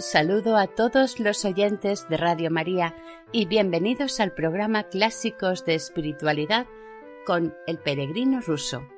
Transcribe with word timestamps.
Saludo 0.00 0.56
a 0.56 0.66
todos 0.66 1.20
los 1.20 1.44
oyentes 1.44 2.08
de 2.08 2.16
Radio 2.16 2.50
María 2.50 2.94
y 3.32 3.44
bienvenidos 3.44 4.18
al 4.20 4.32
programa 4.32 4.84
Clásicos 4.84 5.66
de 5.66 5.74
Espiritualidad 5.74 6.66
con 7.26 7.54
el 7.66 7.78
peregrino 7.78 8.40
ruso. 8.40 8.88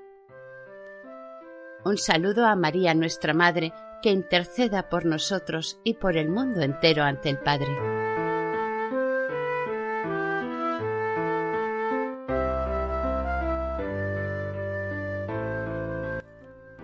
Un 1.84 1.98
saludo 1.98 2.47
a 2.47 2.55
María 2.55 2.95
nuestra 2.95 3.34
Madre, 3.34 3.73
que 4.00 4.11
interceda 4.11 4.89
por 4.89 5.05
nosotros 5.05 5.80
y 5.83 5.95
por 5.95 6.17
el 6.17 6.28
mundo 6.28 6.62
entero 6.62 7.03
ante 7.03 7.30
el 7.30 7.39
Padre. 7.39 8.02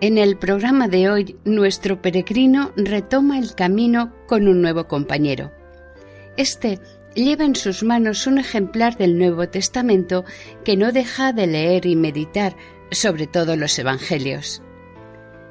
En 0.01 0.17
el 0.17 0.37
programa 0.37 0.87
de 0.87 1.09
hoy, 1.09 1.35
nuestro 1.43 2.01
peregrino 2.01 2.71
retoma 2.77 3.37
el 3.37 3.53
camino 3.53 4.13
con 4.27 4.47
un 4.47 4.61
nuevo 4.61 4.87
compañero. 4.87 5.51
Este 6.37 6.79
lleva 7.15 7.43
en 7.43 7.55
sus 7.55 7.83
manos 7.83 8.25
un 8.25 8.37
ejemplar 8.37 8.95
del 8.97 9.17
Nuevo 9.17 9.49
Testamento 9.49 10.23
que 10.63 10.77
no 10.77 10.93
deja 10.93 11.33
de 11.33 11.47
leer 11.47 11.85
y 11.85 11.97
meditar, 11.97 12.55
sobre 12.91 13.27
todo 13.27 13.57
los 13.57 13.77
Evangelios. 13.77 14.61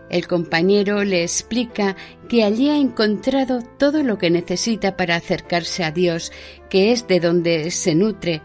El 0.08 0.26
compañero 0.26 1.04
le 1.04 1.22
explica 1.22 1.94
que 2.30 2.42
allí 2.42 2.70
ha 2.70 2.78
encontrado 2.78 3.60
todo 3.76 4.02
lo 4.02 4.16
que 4.16 4.30
necesita 4.30 4.96
para 4.96 5.16
acercarse 5.16 5.84
a 5.84 5.90
Dios, 5.90 6.32
que 6.70 6.92
es 6.92 7.06
de 7.06 7.20
donde 7.20 7.70
se 7.70 7.94
nutre, 7.94 8.40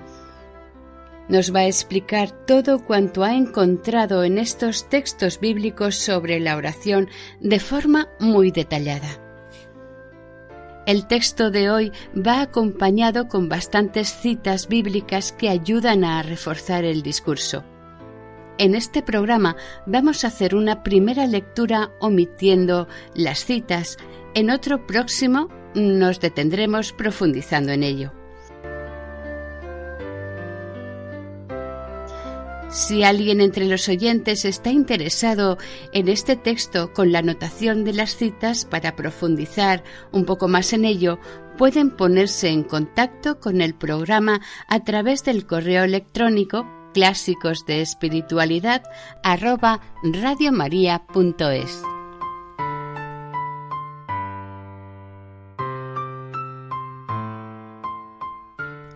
nos 1.29 1.53
va 1.53 1.61
a 1.61 1.67
explicar 1.67 2.31
todo 2.45 2.83
cuanto 2.83 3.23
ha 3.23 3.35
encontrado 3.35 4.23
en 4.23 4.38
estos 4.38 4.89
textos 4.89 5.39
bíblicos 5.39 5.95
sobre 5.95 6.39
la 6.39 6.56
oración 6.56 7.09
de 7.39 7.59
forma 7.59 8.09
muy 8.19 8.51
detallada. 8.51 9.19
El 10.85 11.07
texto 11.07 11.50
de 11.50 11.69
hoy 11.69 11.91
va 12.16 12.41
acompañado 12.41 13.29
con 13.29 13.47
bastantes 13.47 14.09
citas 14.09 14.67
bíblicas 14.67 15.31
que 15.31 15.47
ayudan 15.47 16.03
a 16.03 16.22
reforzar 16.23 16.84
el 16.84 17.03
discurso. 17.03 17.63
En 18.57 18.75
este 18.75 19.01
programa 19.01 19.55
vamos 19.85 20.23
a 20.23 20.28
hacer 20.28 20.55
una 20.55 20.84
primera 20.84 21.25
lectura 21.25 21.91
omitiendo 22.00 22.88
las 23.16 23.45
citas, 23.45 23.97
en 24.35 24.50
otro 24.50 24.85
próximo 24.85 25.50
nos 25.73 26.19
detendremos 26.19 26.91
profundizando 26.91 27.72
en 27.72 27.84
ello. 27.84 28.22
Si 32.73 33.03
alguien 33.03 33.39
entre 33.39 33.67
los 33.67 33.88
oyentes 33.88 34.45
está 34.45 34.72
interesado 34.72 35.59
en 35.91 36.09
este 36.09 36.35
texto 36.35 36.91
con 36.91 37.11
la 37.11 37.19
anotación 37.19 37.84
de 37.84 37.94
las 37.94 38.16
citas 38.16 38.66
para 38.66 38.95
profundizar 38.95 39.84
un 40.11 40.25
poco 40.25 40.47
más 40.47 40.73
en 40.73 40.84
ello, 40.84 41.19
pueden 41.56 41.91
ponerse 41.91 42.50
en 42.50 42.63
contacto 42.63 43.39
con 43.39 43.61
el 43.61 43.75
programa 43.75 44.41
a 44.67 44.84
través 44.84 45.23
del 45.23 45.45
correo 45.45 45.84
electrónico 45.84 46.67
clásicos. 46.95 47.63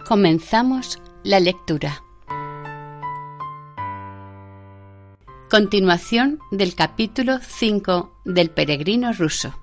Comenzamos 0.07 0.99
la 1.23 1.39
lectura. 1.39 2.06
Continuación 5.49 6.39
del 6.51 6.75
capítulo 6.75 7.39
5 7.41 8.11
del 8.25 8.49
peregrino 8.49 9.13
ruso. 9.13 9.57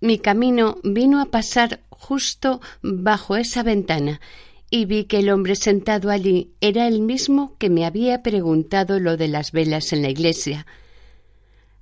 Mi 0.00 0.18
camino 0.18 0.78
vino 0.82 1.20
a 1.20 1.26
pasar 1.26 1.80
justo 1.90 2.62
bajo 2.80 3.36
esa 3.36 3.62
ventana 3.62 4.22
y 4.70 4.86
vi 4.86 5.04
que 5.04 5.18
el 5.18 5.28
hombre 5.28 5.56
sentado 5.56 6.10
allí 6.10 6.52
era 6.62 6.88
el 6.88 7.02
mismo 7.02 7.58
que 7.58 7.68
me 7.68 7.84
había 7.84 8.22
preguntado 8.22 8.98
lo 8.98 9.18
de 9.18 9.28
las 9.28 9.52
velas 9.52 9.92
en 9.92 10.00
la 10.00 10.08
iglesia 10.08 10.64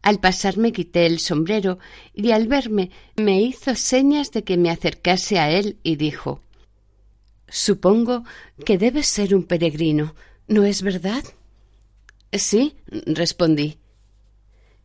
al 0.04 0.20
pasar 0.20 0.58
me 0.58 0.70
quité 0.70 1.06
el 1.06 1.18
sombrero 1.18 1.78
y 2.12 2.30
al 2.32 2.46
verme 2.46 2.90
me 3.16 3.40
hizo 3.40 3.74
señas 3.74 4.30
de 4.32 4.44
que 4.44 4.58
me 4.58 4.68
acercase 4.70 5.38
a 5.38 5.50
él 5.50 5.78
y 5.82 5.96
dijo 5.96 6.42
Supongo 7.48 8.24
que 8.66 8.76
debes 8.76 9.06
ser 9.06 9.34
un 9.34 9.44
peregrino, 9.44 10.14
¿no 10.46 10.64
es 10.64 10.82
verdad? 10.82 11.24
Sí, 12.32 12.76
respondí. 12.86 13.78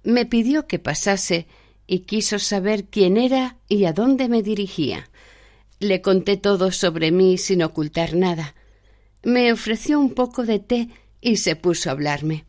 Me 0.04 0.26
pidió 0.26 0.68
que 0.68 0.80
pasase 0.80 1.48
y 1.86 2.00
quiso 2.00 2.40
saber 2.40 2.86
quién 2.86 3.18
era 3.18 3.58
y 3.68 3.86
a 3.86 3.92
dónde 3.92 4.30
me 4.30 4.42
dirigía. 4.42 5.10
Le 5.80 6.02
conté 6.02 6.38
todo 6.38 6.72
sobre 6.72 7.12
mí 7.12 7.38
sin 7.38 7.62
ocultar 7.62 8.14
nada. 8.14 8.56
Me 9.24 9.52
ofreció 9.52 10.00
un 10.00 10.14
poco 10.14 10.46
de 10.46 10.60
té 10.60 10.88
y 11.20 11.38
se 11.38 11.58
puso 11.58 11.90
a 11.90 11.92
hablarme. 11.92 12.46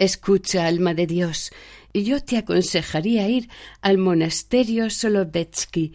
Escucha, 0.00 0.66
alma 0.66 0.94
de 0.94 1.06
Dios, 1.06 1.52
yo 1.92 2.24
te 2.24 2.38
aconsejaría 2.38 3.28
ir 3.28 3.50
al 3.82 3.98
monasterio 3.98 4.88
Solovetsky. 4.88 5.92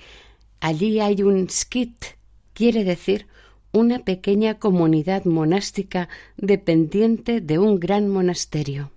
Allí 0.59 0.99
hay 0.99 1.23
un 1.23 1.49
skit, 1.49 2.05
quiere 2.53 2.83
decir 2.83 3.25
una 3.71 4.05
pequeña 4.05 4.59
comunidad 4.59 5.25
monástica 5.25 6.07
dependiente 6.37 7.41
de 7.41 7.57
un 7.57 7.79
gran 7.79 8.07
monasterio. 8.07 8.91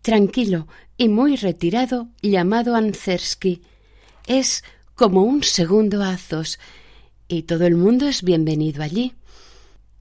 Tranquilo 0.00 0.66
y 0.96 1.10
muy 1.10 1.36
retirado, 1.36 2.08
llamado 2.22 2.74
Anzersky. 2.74 3.60
Es 4.26 4.64
como 4.94 5.24
un 5.24 5.42
segundo 5.42 6.02
Azos, 6.02 6.58
y 7.28 7.42
todo 7.42 7.66
el 7.66 7.74
mundo 7.74 8.08
es 8.08 8.22
bienvenido 8.22 8.82
allí. 8.82 9.12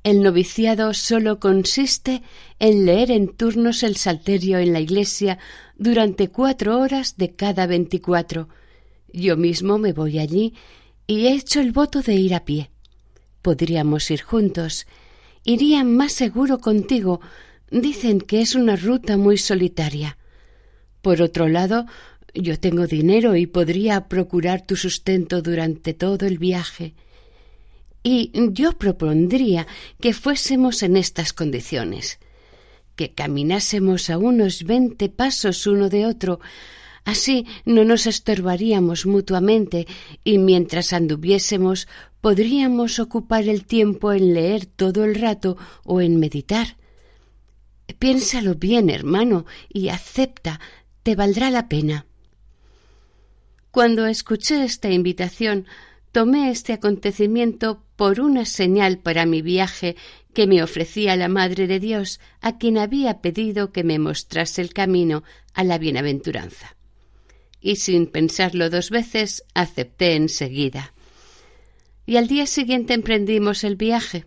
El 0.04 0.24
noviciado 0.24 0.94
solo 0.94 1.40
consiste 1.40 2.22
en 2.60 2.86
leer 2.86 3.12
en 3.12 3.28
turnos 3.28 3.84
el 3.84 3.98
salterio 3.98 4.58
en 4.60 4.72
la 4.72 4.80
iglesia 4.80 5.38
durante 5.78 6.30
cuatro 6.30 6.80
horas 6.80 7.18
de 7.18 7.36
cada 7.36 7.68
veinticuatro. 7.68 8.48
Yo 9.12 9.36
mismo 9.36 9.78
me 9.78 9.94
voy 9.94 10.20
allí 10.20 10.54
y 11.08 11.26
he 11.26 11.34
hecho 11.34 11.60
el 11.60 11.72
voto 11.72 12.02
de 12.02 12.16
ir 12.16 12.36
a 12.36 12.46
pie. 12.46 12.70
Podríamos 13.42 14.10
ir 14.12 14.22
juntos. 14.22 14.88
Iría 15.44 15.84
más 15.84 16.14
seguro 16.14 16.60
contigo. 16.60 17.22
Dicen 17.72 18.22
que 18.22 18.42
es 18.42 18.56
una 18.56 18.76
ruta 18.76 19.18
muy 19.18 19.38
solitaria. 19.38 20.18
Por 21.02 21.22
otro 21.22 21.48
lado, 21.48 21.86
yo 22.34 22.60
tengo 22.60 22.88
dinero 22.88 23.36
y 23.36 23.46
podría 23.46 24.08
procurar 24.08 24.66
tu 24.66 24.76
sustento 24.76 25.42
durante 25.42 25.94
todo 25.94 26.26
el 26.26 26.38
viaje. 26.38 26.96
Y 28.04 28.32
yo 28.52 28.74
propondría 28.74 29.68
que 30.00 30.14
fuésemos 30.14 30.84
en 30.84 30.98
estas 30.98 31.34
condiciones, 31.34 32.20
que 32.96 33.14
caminásemos 33.14 34.10
a 34.10 34.18
unos 34.18 34.64
veinte 34.64 35.10
pasos 35.10 35.68
uno 35.68 35.90
de 35.90 36.06
otro, 36.06 36.40
así 37.04 37.46
no 37.66 37.86
nos 37.86 38.08
estorbaríamos 38.08 39.06
mutuamente 39.06 39.88
y 40.24 40.38
mientras 40.38 40.94
anduviésemos 40.94 41.88
podríamos 42.22 43.00
ocupar 43.00 43.48
el 43.48 43.66
tiempo 43.66 44.14
en 44.14 44.34
leer 44.34 44.66
todo 44.66 45.06
el 45.06 45.16
rato 45.16 45.58
o 45.84 46.02
en 46.02 46.20
meditar. 46.20 46.78
Piénsalo 48.00 48.56
bien, 48.56 48.90
hermano, 48.90 49.46
y 49.70 49.90
acepta, 49.90 50.60
te 51.04 51.16
valdrá 51.16 51.50
la 51.50 51.70
pena. 51.70 52.06
Cuando 53.72 54.08
escuché 54.08 54.64
esta 54.64 54.90
invitación, 54.90 55.68
tomé 56.12 56.50
este 56.52 56.74
acontecimiento 56.74 57.84
por 57.96 58.20
una 58.20 58.46
señal 58.46 59.00
para 59.00 59.26
mi 59.26 59.42
viaje 59.42 59.96
que 60.34 60.48
me 60.48 60.62
ofrecía 60.62 61.16
la 61.16 61.28
Madre 61.30 61.68
de 61.68 61.80
Dios, 61.80 62.20
a 62.42 62.58
quien 62.58 62.78
había 62.78 63.22
pedido 63.22 63.72
que 63.72 63.84
me 63.84 63.98
mostrase 64.00 64.62
el 64.62 64.74
camino 64.74 65.24
a 65.54 65.64
la 65.64 65.78
bienaventuranza. 65.78 66.76
y 67.60 67.78
sin 67.78 68.08
pensarlo 68.08 68.70
dos 68.70 68.92
veces 68.92 69.44
acepté 69.54 70.16
enseguida. 70.16 70.94
Y 72.06 72.18
al 72.18 72.28
día 72.28 72.46
siguiente 72.46 72.94
emprendimos 72.94 73.64
el 73.64 73.76
viaje. 73.76 74.26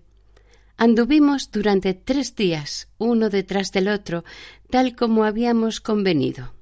Anduvimos 0.76 1.50
durante 1.50 1.94
tres 1.94 2.34
días, 2.34 2.88
uno 2.98 3.30
detrás 3.30 3.70
del 3.72 3.88
otro, 3.88 4.24
tal 4.68 4.96
como 4.96 5.24
habíamos 5.24 5.80
convenido. 5.80 6.52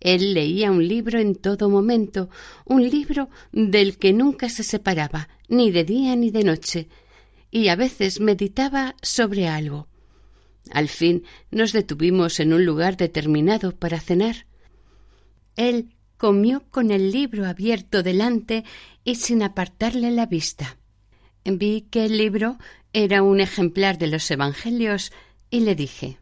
Él 0.00 0.34
leía 0.34 0.70
un 0.70 0.86
libro 0.86 1.18
en 1.18 1.34
todo 1.34 1.68
momento, 1.68 2.28
un 2.64 2.88
libro 2.88 3.28
del 3.52 3.96
que 3.96 4.12
nunca 4.12 4.48
se 4.48 4.62
separaba, 4.62 5.28
ni 5.48 5.70
de 5.70 5.84
día 5.84 6.14
ni 6.16 6.30
de 6.30 6.44
noche, 6.44 6.88
y 7.50 7.68
a 7.68 7.76
veces 7.76 8.20
meditaba 8.20 8.94
sobre 9.02 9.48
algo. 9.48 9.88
Al 10.70 10.88
fin 10.88 11.24
nos 11.50 11.72
detuvimos 11.72 12.40
en 12.40 12.52
un 12.52 12.64
lugar 12.64 12.96
determinado 12.96 13.72
para 13.72 14.00
cenar. 14.00 14.46
Él 15.54 15.94
comió 16.16 16.64
con 16.70 16.90
el 16.90 17.12
libro 17.12 17.46
abierto 17.46 18.02
delante 18.02 18.64
y 19.04 19.14
sin 19.16 19.42
apartarle 19.42 20.10
la 20.10 20.26
vista. 20.26 20.76
Vi 21.44 21.82
que 21.82 22.06
el 22.06 22.18
libro 22.18 22.58
era 22.92 23.22
un 23.22 23.40
ejemplar 23.40 23.98
de 23.98 24.08
los 24.08 24.30
Evangelios 24.30 25.12
y 25.48 25.60
le 25.60 25.74
dije 25.74 26.18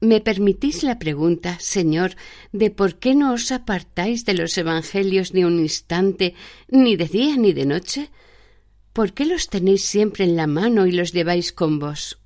¿Me 0.00 0.22
permitís 0.22 0.82
la 0.82 0.98
pregunta, 0.98 1.58
Señor, 1.60 2.16
de 2.52 2.70
por 2.70 2.98
qué 2.98 3.14
no 3.14 3.34
os 3.34 3.52
apartáis 3.52 4.24
de 4.24 4.32
los 4.32 4.56
Evangelios 4.56 5.34
ni 5.34 5.44
un 5.44 5.58
instante, 5.58 6.34
ni 6.68 6.96
de 6.96 7.06
día 7.06 7.36
ni 7.36 7.52
de 7.52 7.66
noche? 7.66 8.10
¿Por 8.94 9.12
qué 9.12 9.26
los 9.26 9.48
tenéis 9.48 9.84
siempre 9.84 10.24
en 10.24 10.36
la 10.36 10.46
mano 10.46 10.86
y 10.86 10.92
los 10.92 11.12
lleváis 11.12 11.52
con 11.52 11.78
vos? 11.78 12.18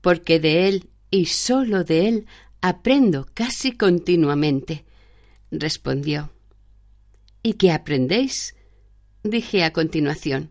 Porque 0.00 0.40
de 0.40 0.66
Él 0.66 0.90
y 1.08 1.26
sólo 1.26 1.84
de 1.84 2.08
Él 2.08 2.26
aprendo 2.60 3.28
casi 3.32 3.70
continuamente, 3.70 4.84
respondió. 5.52 6.32
¿Y 7.44 7.52
qué 7.54 7.70
aprendéis? 7.70 8.56
dije 9.22 9.62
a 9.62 9.72
continuación. 9.72 10.50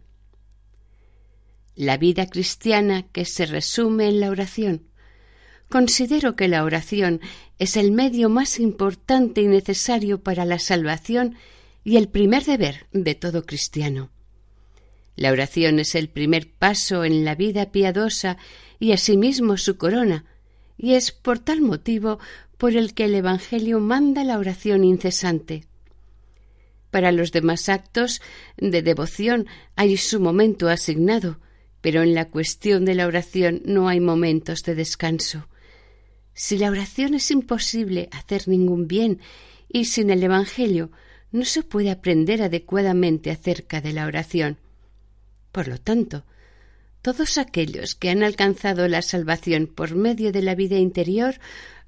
La 1.75 1.97
vida 1.97 2.27
cristiana 2.27 3.03
que 3.03 3.25
se 3.25 3.45
resume 3.45 4.07
en 4.07 4.21
la 4.21 4.29
oración 4.29 4.92
Considero 5.73 6.35
que 6.35 6.47
la 6.47 6.65
oración 6.65 7.19
es 7.57 7.77
el 7.77 7.91
medio 7.91 8.29
más 8.29 8.59
importante 8.59 9.41
y 9.41 9.47
necesario 9.47 10.21
para 10.21 10.45
la 10.45 10.59
salvación 10.59 11.33
y 11.83 11.97
el 11.97 12.09
primer 12.09 12.45
deber 12.45 12.85
de 12.91 13.15
todo 13.15 13.43
cristiano. 13.47 14.11
La 15.15 15.31
oración 15.31 15.79
es 15.79 15.95
el 15.95 16.09
primer 16.09 16.47
paso 16.47 17.03
en 17.03 17.25
la 17.25 17.33
vida 17.33 17.71
piadosa 17.71 18.37
y 18.79 18.91
asimismo 18.91 19.57
su 19.57 19.77
corona, 19.77 20.25
y 20.77 20.93
es 20.93 21.11
por 21.11 21.39
tal 21.39 21.61
motivo 21.61 22.19
por 22.59 22.75
el 22.75 22.93
que 22.93 23.05
el 23.05 23.15
Evangelio 23.15 23.79
manda 23.79 24.23
la 24.23 24.37
oración 24.37 24.83
incesante. 24.83 25.63
Para 26.91 27.11
los 27.11 27.31
demás 27.31 27.67
actos 27.67 28.21
de 28.57 28.83
devoción 28.83 29.47
hay 29.75 29.97
su 29.97 30.19
momento 30.19 30.69
asignado, 30.69 31.39
pero 31.81 32.03
en 32.03 32.13
la 32.13 32.25
cuestión 32.25 32.85
de 32.85 32.93
la 32.93 33.07
oración 33.07 33.63
no 33.65 33.87
hay 33.87 33.99
momentos 33.99 34.61
de 34.61 34.75
descanso. 34.75 35.47
Si 36.33 36.57
la 36.57 36.69
oración 36.69 37.13
es 37.13 37.29
imposible 37.31 38.09
hacer 38.11 38.47
ningún 38.47 38.87
bien 38.87 39.19
y 39.69 39.85
sin 39.85 40.09
el 40.09 40.23
Evangelio 40.23 40.91
no 41.31 41.45
se 41.45 41.63
puede 41.63 41.91
aprender 41.91 42.41
adecuadamente 42.41 43.31
acerca 43.31 43.81
de 43.81 43.93
la 43.93 44.05
oración. 44.05 44.57
Por 45.51 45.67
lo 45.67 45.79
tanto, 45.79 46.25
todos 47.01 47.37
aquellos 47.37 47.95
que 47.95 48.09
han 48.09 48.23
alcanzado 48.23 48.87
la 48.87 49.01
salvación 49.01 49.67
por 49.67 49.95
medio 49.95 50.31
de 50.31 50.41
la 50.41 50.55
vida 50.55 50.77
interior, 50.77 51.39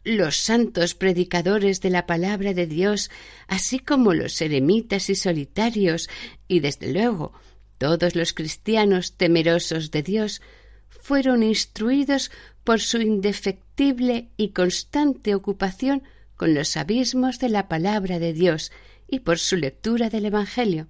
los 0.03 0.35
santos 0.37 0.93
predicadores 0.93 1.81
de 1.81 1.89
la 1.89 2.05
palabra 2.05 2.53
de 2.53 2.67
Dios, 2.67 3.09
así 3.47 3.79
como 3.79 4.13
los 4.13 4.39
eremitas 4.41 5.09
y 5.09 5.15
solitarios, 5.15 6.09
y 6.47 6.59
desde 6.59 6.91
luego 6.91 7.33
todos 7.77 8.15
los 8.15 8.33
cristianos 8.33 9.17
temerosos 9.17 9.91
de 9.91 10.03
Dios, 10.03 10.41
fueron 11.01 11.43
instruidos 11.43 12.31
por 12.63 12.81
su 12.81 12.97
indefectible 12.97 14.29
y 14.37 14.49
constante 14.49 15.35
ocupación 15.35 16.03
con 16.35 16.53
los 16.53 16.77
abismos 16.77 17.39
de 17.39 17.49
la 17.49 17.67
palabra 17.67 18.19
de 18.19 18.33
Dios 18.33 18.71
y 19.07 19.19
por 19.19 19.39
su 19.39 19.55
lectura 19.55 20.09
del 20.09 20.25
Evangelio. 20.25 20.87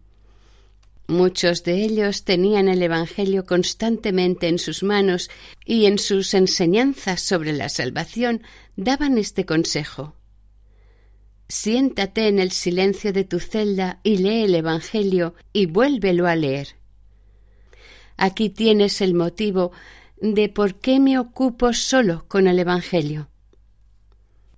Muchos 1.07 1.63
de 1.63 1.83
ellos 1.83 2.23
tenían 2.23 2.67
el 2.67 2.81
Evangelio 2.81 3.45
constantemente 3.45 4.47
en 4.47 4.57
sus 4.57 4.81
manos 4.81 5.29
y 5.63 5.85
en 5.85 5.99
sus 5.99 6.33
enseñanzas 6.33 7.21
sobre 7.21 7.53
la 7.53 7.69
salvación 7.69 8.41
daban 8.75 9.19
este 9.19 9.45
consejo. 9.45 10.15
Siéntate 11.47 12.27
en 12.27 12.39
el 12.39 12.51
silencio 12.51 13.13
de 13.13 13.23
tu 13.23 13.39
celda 13.39 13.99
y 14.01 14.17
lee 14.17 14.45
el 14.45 14.55
Evangelio 14.55 15.35
y 15.53 15.67
vuélvelo 15.67 16.25
a 16.25 16.35
leer. 16.35 16.75
Aquí 18.17 18.49
tienes 18.49 19.01
el 19.01 19.13
motivo 19.13 19.71
de 20.21 20.49
por 20.49 20.75
qué 20.75 20.99
me 20.99 21.19
ocupo 21.19 21.73
solo 21.73 22.25
con 22.27 22.47
el 22.47 22.59
Evangelio. 22.59 23.29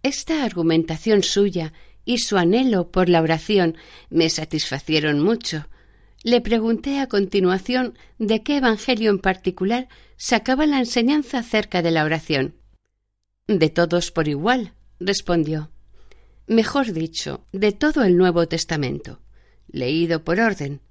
Esta 0.04 0.44
argumentación 0.44 1.24
suya 1.24 1.74
y 2.06 2.20
su 2.20 2.38
anhelo 2.38 2.92
por 2.92 3.10
la 3.10 3.22
oración 3.22 3.76
me 4.10 4.30
satisfacieron 4.30 5.20
mucho. 5.20 5.68
Le 6.24 6.42
pregunté 6.42 7.00
a 7.00 7.08
continuación 7.08 7.98
de 8.18 8.44
qué 8.44 8.58
Evangelio 8.58 9.12
en 9.12 9.20
particular 9.20 9.90
sacaba 10.16 10.66
la 10.66 10.80
enseñanza 10.80 11.40
acerca 11.40 11.82
de 11.82 11.92
la 11.92 12.06
oración. 12.06 12.56
De 13.48 13.70
todos 13.70 14.12
por 14.12 14.28
igual, 14.28 14.74
respondió. 15.00 15.72
Mejor 16.48 16.94
dicho, 16.94 17.46
de 17.52 17.72
todo 17.72 18.04
el 18.04 18.18
Nuevo 18.18 18.48
Testamento, 18.48 19.20
leído 19.68 20.24
por 20.24 20.40
orden. 20.40 20.82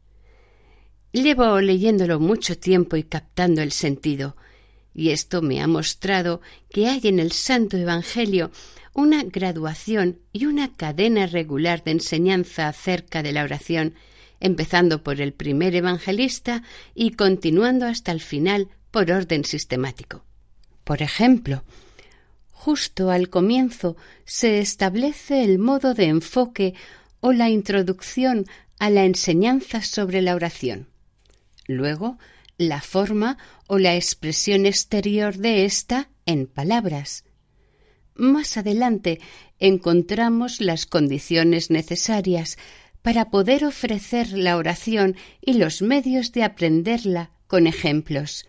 Llevo 1.16 1.62
leyéndolo 1.62 2.20
mucho 2.20 2.58
tiempo 2.58 2.94
y 2.94 3.02
captando 3.02 3.62
el 3.62 3.72
sentido, 3.72 4.36
y 4.92 5.12
esto 5.12 5.40
me 5.40 5.62
ha 5.62 5.66
mostrado 5.66 6.42
que 6.68 6.88
hay 6.88 7.00
en 7.04 7.20
el 7.20 7.32
Santo 7.32 7.78
Evangelio 7.78 8.50
una 8.92 9.22
graduación 9.22 10.18
y 10.34 10.44
una 10.44 10.74
cadena 10.74 11.26
regular 11.26 11.82
de 11.82 11.92
enseñanza 11.92 12.68
acerca 12.68 13.22
de 13.22 13.32
la 13.32 13.44
oración, 13.44 13.94
empezando 14.40 15.02
por 15.02 15.22
el 15.22 15.32
primer 15.32 15.74
evangelista 15.74 16.62
y 16.94 17.12
continuando 17.12 17.86
hasta 17.86 18.12
el 18.12 18.20
final 18.20 18.68
por 18.90 19.10
orden 19.10 19.46
sistemático. 19.46 20.22
Por 20.84 21.00
ejemplo, 21.00 21.64
justo 22.50 23.10
al 23.10 23.30
comienzo 23.30 23.96
se 24.26 24.58
establece 24.58 25.44
el 25.44 25.58
modo 25.58 25.94
de 25.94 26.08
enfoque 26.08 26.74
o 27.20 27.32
la 27.32 27.48
introducción 27.48 28.44
a 28.78 28.90
la 28.90 29.06
enseñanza 29.06 29.80
sobre 29.80 30.20
la 30.20 30.34
oración. 30.34 30.88
Luego 31.66 32.18
la 32.58 32.80
forma 32.80 33.38
o 33.66 33.78
la 33.78 33.96
expresión 33.96 34.66
exterior 34.66 35.36
de 35.36 35.64
ésta 35.64 36.10
en 36.24 36.46
palabras. 36.46 37.24
Más 38.14 38.56
adelante 38.56 39.20
encontramos 39.58 40.60
las 40.60 40.86
condiciones 40.86 41.70
necesarias 41.70 42.56
para 43.02 43.30
poder 43.30 43.64
ofrecer 43.64 44.32
la 44.32 44.56
oración 44.56 45.16
y 45.40 45.54
los 45.54 45.82
medios 45.82 46.32
de 46.32 46.44
aprenderla 46.44 47.30
con 47.46 47.66
ejemplos. 47.66 48.46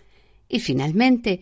Y 0.47 0.61
finalmente, 0.61 1.41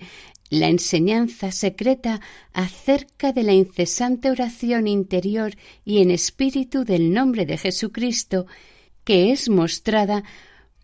la 0.50 0.68
enseñanza 0.68 1.52
secreta 1.52 2.20
acerca 2.54 3.32
de 3.32 3.44
la 3.44 3.54
incesante 3.54 4.30
oración 4.30 4.88
interior 4.88 5.56
y 5.84 6.02
en 6.02 6.12
espíritu 6.12 6.84
del 6.84 7.14
nombre 7.14 7.46
de 7.46 7.58
Jesucristo, 7.58 8.48
que 9.04 9.32
es 9.32 9.50
mostrada 9.50 10.24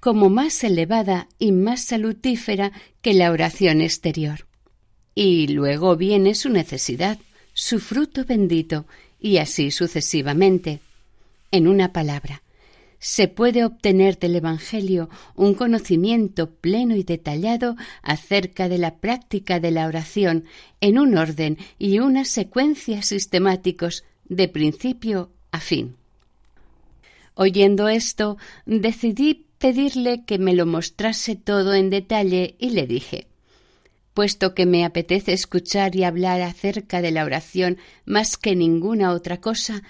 como 0.02 0.30
más 0.30 0.64
elevada 0.66 1.30
y 1.40 1.54
más 1.54 1.86
salutífera 1.86 2.74
que 3.02 3.14
la 3.14 3.32
oración 3.32 3.80
exterior. 3.80 4.48
Y 5.16 5.48
luego 5.48 5.96
viene 5.96 6.36
su 6.36 6.50
necesidad, 6.50 7.20
su 7.54 7.80
fruto 7.80 8.26
bendito, 8.26 8.86
y 9.20 9.38
así 9.38 9.70
sucesivamente. 9.70 10.80
En 11.52 11.68
una 11.68 11.94
palabra, 11.94 12.42
se 12.98 13.28
puede 13.28 13.64
obtener 13.64 14.18
del 14.18 14.36
Evangelio 14.36 15.08
un 15.36 15.54
conocimiento 15.54 16.50
pleno 16.50 16.96
y 16.96 17.04
detallado 17.04 17.76
acerca 18.02 18.70
de 18.70 18.80
la 18.80 18.96
práctica 18.96 19.60
de 19.60 19.70
la 19.70 19.86
oración 19.86 20.46
en 20.82 20.98
un 20.98 21.16
orden 21.16 21.60
y 21.78 22.00
una 22.00 22.26
secuencia 22.26 23.04
sistemáticos 23.04 24.04
de 24.26 24.48
principio 24.48 25.30
a 25.52 25.60
fin. 25.60 25.96
Oyendo 27.36 27.88
esto, 27.88 28.38
decidí 28.66 29.46
pedirle 29.62 30.26
que 30.26 30.40
me 30.40 30.54
lo 30.54 30.66
mostrase 30.66 31.36
todo 31.38 31.74
en 31.74 31.90
detalle 31.90 32.56
y 32.60 32.72
le 32.72 32.88
dije 32.88 33.28
Puesto 34.14 34.54
que 34.54 34.66
me 34.66 34.84
apetece 34.84 35.32
escuchar 35.32 35.96
y 35.96 36.04
hablar 36.04 36.42
acerca 36.42 37.02
de 37.02 37.12
la 37.12 37.24
oración 37.24 37.78
más 38.04 38.36
que 38.36 38.58
ninguna 38.58 39.12
otra 39.12 39.40
cosa, 39.40 39.84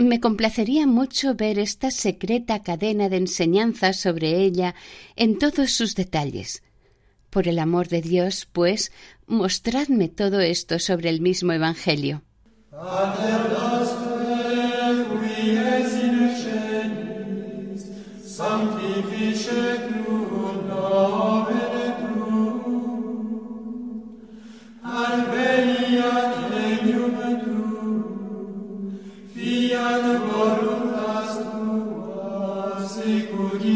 me 0.00 0.18
complacería 0.18 0.86
mucho 0.86 1.34
ver 1.36 1.60
esta 1.60 1.92
secreta 1.92 2.62
cadena 2.62 3.08
de 3.08 3.18
enseñanzas 3.18 4.00
sobre 4.00 4.42
ella 4.42 4.74
en 5.14 5.38
todos 5.38 5.70
sus 5.70 5.94
detalles. 5.94 6.62
Por 7.30 7.46
el 7.46 7.60
amor 7.60 7.88
de 7.88 8.02
Dios, 8.02 8.48
pues, 8.50 8.90
mostradme 9.26 10.08
todo 10.08 10.40
esto 10.40 10.78
sobre 10.80 11.08
el 11.10 11.20
mismo 11.20 11.52
Evangelio. 11.52 12.22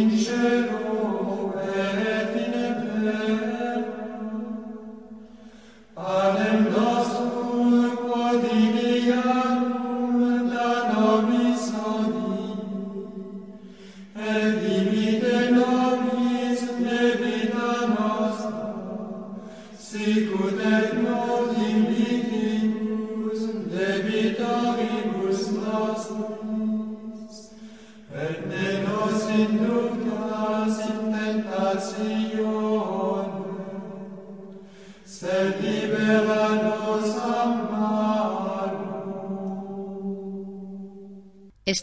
in 0.06 0.16
cielo. 0.16 1.05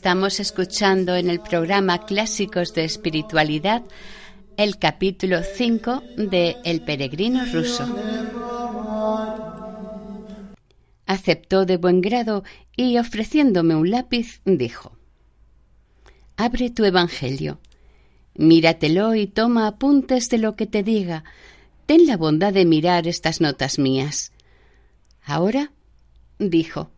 Estamos 0.04 0.42
escuchando 0.42 1.16
en 1.16 1.30
el 1.30 1.40
programa 1.40 2.06
Clásicos 2.06 2.74
de 2.74 2.84
Espiritualidad 2.84 3.84
el 4.58 4.78
capítulo 4.78 5.38
5 5.44 6.04
de 6.18 6.58
El 6.66 6.82
peregrino 6.82 7.46
ruso. 7.46 7.86
Aceptó 11.06 11.66
de 11.66 11.78
buen 11.78 12.02
grado 12.02 12.44
y 12.76 12.98
ofreciéndome 12.98 13.76
un 13.76 13.92
lápiz 13.92 14.42
dijo 14.44 14.92
Abre 16.36 16.70
tu 16.70 16.84
Evangelio, 16.84 17.60
míratelo 18.36 19.16
y 19.16 19.28
toma 19.28 19.68
apuntes 19.68 20.28
de 20.28 20.38
lo 20.38 20.58
que 20.58 20.68
te 20.68 20.84
diga. 20.84 21.24
Ten 21.86 22.08
la 22.08 22.18
bondad 22.18 22.52
de 22.52 22.66
mirar 22.66 23.08
estas 23.08 23.40
notas 23.40 23.80
mías. 23.80 24.34
Ahora, 25.24 25.72
dijo, 26.40 26.92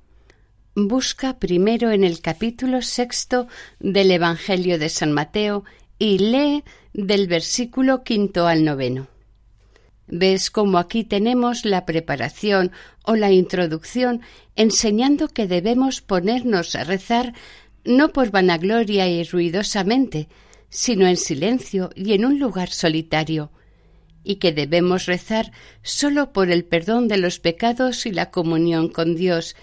busca 0.75 1.39
primero 1.39 1.91
en 1.91 2.03
el 2.03 2.20
capítulo 2.20 2.82
sexto 2.82 3.48
del 3.79 4.12
Evangelio 4.12 4.77
de 4.77 4.89
San 4.89 5.13
Mateo 5.13 5.63
y 5.98 6.17
lee 6.17 6.63
del 6.94 7.27
versículo 7.27 8.03
quinto 8.03 8.46
al 8.46 8.65
noveno. 8.65 9.08
Ves 10.08 10.51
cómo 10.51 10.77
aquí 10.77 11.05
tenemos 11.05 11.63
la 11.63 11.86
preparación 11.86 12.72
o 13.03 13.15
la 13.15 13.32
introducción 13.32 14.22
enseñando 14.58 15.29
que 15.29 15.48
debemos 15.48 16.01
ponernos 16.01 16.75
a 16.75 16.84
rezar 16.84 17.34
no 17.86 18.10
por 18.10 18.32
vanagloria 18.32 19.08
y 19.08 19.24
ruidosamente, 19.24 20.27
sino 20.70 21.08
en 21.08 21.15
silencio 21.15 21.89
y 21.96 22.13
en 22.13 22.25
un 22.25 22.38
lugar 22.38 22.70
solitario, 22.70 23.50
y 24.24 24.36
que 24.36 24.51
debemos 24.51 25.05
rezar 25.05 25.53
sólo 25.84 26.34
por 26.34 26.51
el 26.51 26.65
perdón 26.65 27.08
de 27.08 27.17
los 27.17 27.39
pecados 27.39 28.05
y 28.05 28.12
la 28.12 28.29
comunión 28.29 28.89
con 28.89 29.15
Dios, 29.15 29.55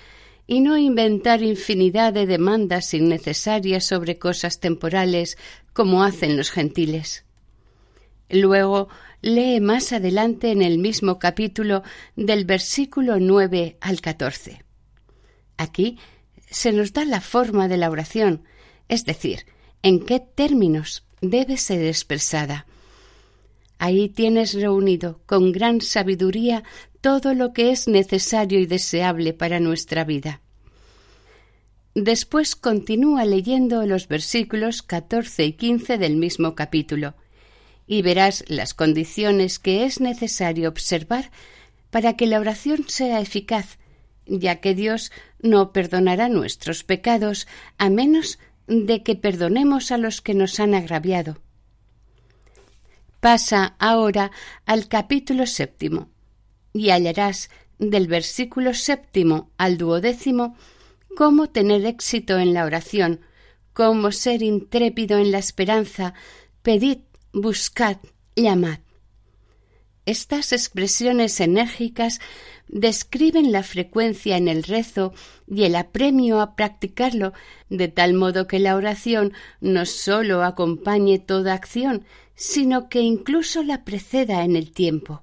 y 0.46 0.60
no 0.60 0.76
inventar 0.76 1.42
infinidad 1.42 2.12
de 2.12 2.26
demandas 2.26 2.94
innecesarias 2.94 3.84
sobre 3.84 4.18
cosas 4.18 4.60
temporales 4.60 5.38
como 5.72 6.04
hacen 6.04 6.36
los 6.36 6.50
gentiles. 6.50 7.24
Luego 8.28 8.88
lee 9.20 9.60
más 9.60 9.92
adelante 9.92 10.50
en 10.50 10.62
el 10.62 10.78
mismo 10.78 11.18
capítulo 11.18 11.82
del 12.16 12.44
versículo 12.44 13.18
nueve 13.20 13.76
al 13.80 14.00
catorce. 14.00 14.64
Aquí 15.56 15.98
se 16.50 16.72
nos 16.72 16.92
da 16.92 17.04
la 17.04 17.20
forma 17.20 17.68
de 17.68 17.76
la 17.76 17.90
oración, 17.90 18.44
es 18.88 19.04
decir, 19.04 19.46
en 19.82 20.04
qué 20.04 20.20
términos 20.20 21.06
debe 21.20 21.56
ser 21.56 21.86
expresada. 21.86 22.66
Ahí 23.84 24.08
tienes 24.08 24.54
reunido 24.54 25.22
con 25.26 25.50
gran 25.50 25.80
sabiduría 25.80 26.62
todo 27.00 27.34
lo 27.34 27.52
que 27.52 27.72
es 27.72 27.88
necesario 27.88 28.60
y 28.60 28.66
deseable 28.66 29.32
para 29.32 29.58
nuestra 29.58 30.04
vida. 30.04 30.40
Después 31.92 32.54
continúa 32.54 33.24
leyendo 33.24 33.84
los 33.84 34.06
versículos 34.06 34.82
14 34.82 35.46
y 35.46 35.54
15 35.54 35.98
del 35.98 36.16
mismo 36.16 36.54
capítulo, 36.54 37.14
y 37.88 38.02
verás 38.02 38.44
las 38.46 38.72
condiciones 38.72 39.58
que 39.58 39.84
es 39.84 40.00
necesario 40.00 40.68
observar 40.68 41.32
para 41.90 42.16
que 42.16 42.28
la 42.28 42.38
oración 42.38 42.84
sea 42.86 43.20
eficaz, 43.20 43.78
ya 44.26 44.60
que 44.60 44.76
Dios 44.76 45.10
no 45.40 45.72
perdonará 45.72 46.28
nuestros 46.28 46.84
pecados 46.84 47.48
a 47.78 47.90
menos 47.90 48.38
de 48.68 49.02
que 49.02 49.16
perdonemos 49.16 49.90
a 49.90 49.98
los 49.98 50.20
que 50.20 50.34
nos 50.34 50.60
han 50.60 50.74
agraviado. 50.74 51.40
Pasa 53.22 53.76
ahora 53.78 54.32
al 54.66 54.88
capítulo 54.88 55.46
séptimo, 55.46 56.08
y 56.72 56.90
hallarás 56.90 57.50
del 57.78 58.08
versículo 58.08 58.74
séptimo 58.74 59.52
al 59.58 59.78
duodécimo 59.78 60.56
cómo 61.16 61.48
tener 61.48 61.86
éxito 61.86 62.40
en 62.40 62.52
la 62.52 62.64
oración, 62.64 63.20
cómo 63.74 64.10
ser 64.10 64.42
intrépido 64.42 65.18
en 65.18 65.30
la 65.30 65.38
esperanza, 65.38 66.14
pedid, 66.64 66.98
buscad, 67.32 67.98
llamad. 68.34 68.80
Estas 70.04 70.52
expresiones 70.52 71.38
enérgicas 71.38 72.18
describen 72.66 73.52
la 73.52 73.62
frecuencia 73.62 74.36
en 74.36 74.48
el 74.48 74.64
rezo 74.64 75.14
y 75.46 75.62
el 75.62 75.76
apremio 75.76 76.40
a 76.40 76.56
practicarlo, 76.56 77.34
de 77.68 77.86
tal 77.86 78.14
modo 78.14 78.48
que 78.48 78.58
la 78.58 78.74
oración 78.74 79.32
no 79.60 79.86
sólo 79.86 80.42
acompañe 80.42 81.20
toda 81.20 81.54
acción, 81.54 82.04
sino 82.42 82.88
que 82.88 83.00
incluso 83.00 83.62
la 83.62 83.84
preceda 83.84 84.42
en 84.42 84.56
el 84.56 84.72
tiempo. 84.72 85.22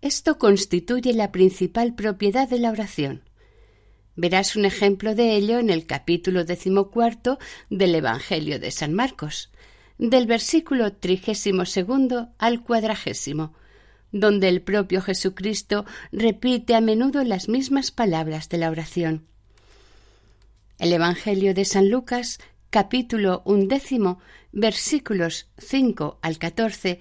Esto 0.00 0.36
constituye 0.36 1.14
la 1.14 1.30
principal 1.30 1.94
propiedad 1.94 2.48
de 2.48 2.58
la 2.58 2.72
oración. 2.72 3.22
Verás 4.16 4.56
un 4.56 4.64
ejemplo 4.64 5.14
de 5.14 5.36
ello 5.36 5.60
en 5.60 5.70
el 5.70 5.86
capítulo 5.86 6.44
decimocuarto 6.44 7.38
del 7.70 7.94
Evangelio 7.94 8.58
de 8.58 8.72
San 8.72 8.94
Marcos, 8.94 9.52
del 9.96 10.26
versículo 10.26 10.92
trigésimo 10.92 11.66
segundo 11.66 12.30
al 12.36 12.64
cuadragésimo, 12.64 13.54
donde 14.10 14.48
el 14.48 14.60
propio 14.60 15.02
Jesucristo 15.02 15.84
repite 16.10 16.74
a 16.74 16.80
menudo 16.80 17.22
las 17.22 17.48
mismas 17.48 17.92
palabras 17.92 18.48
de 18.48 18.58
la 18.58 18.70
oración. 18.70 19.28
El 20.80 20.92
Evangelio 20.92 21.54
de 21.54 21.64
San 21.64 21.90
Lucas, 21.90 22.40
capítulo 22.72 23.42
undécimo, 23.44 24.18
versículos 24.50 25.46
cinco 25.58 26.18
al 26.22 26.38
catorce, 26.38 27.00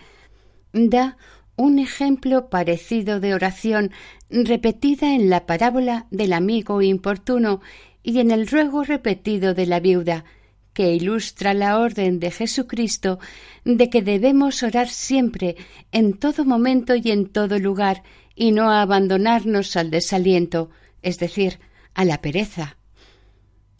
da 0.73 1.17
un 1.55 1.79
ejemplo 1.79 2.49
parecido 2.49 3.21
de 3.21 3.33
oración 3.33 3.91
repetida 4.29 5.15
en 5.15 5.29
la 5.29 5.45
parábola 5.45 6.07
del 6.11 6.33
amigo 6.33 6.81
importuno 6.81 7.61
y 8.03 8.19
en 8.19 8.31
el 8.31 8.47
ruego 8.47 8.83
repetido 8.83 9.53
de 9.53 9.65
la 9.65 9.79
viuda, 9.79 10.25
que 10.73 10.93
ilustra 10.93 11.53
la 11.53 11.79
orden 11.79 12.19
de 12.19 12.31
Jesucristo 12.31 13.19
de 13.63 13.89
que 13.89 14.01
debemos 14.01 14.63
orar 14.63 14.89
siempre, 14.89 15.55
en 15.93 16.17
todo 16.19 16.43
momento 16.43 16.95
y 16.95 17.11
en 17.11 17.27
todo 17.27 17.59
lugar, 17.59 18.03
y 18.35 18.51
no 18.51 18.71
abandonarnos 18.71 19.77
al 19.77 19.89
desaliento, 19.89 20.69
es 21.01 21.17
decir, 21.17 21.59
a 21.93 22.03
la 22.03 22.19
pereza. 22.19 22.77